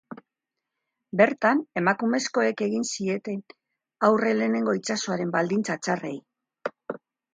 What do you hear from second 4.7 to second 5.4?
itsasoaren